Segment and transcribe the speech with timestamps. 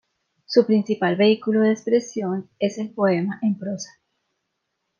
[0.47, 3.99] Su principal vehículo de expresión es el poema en prosa.